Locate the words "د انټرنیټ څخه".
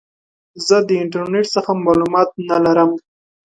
0.87-1.71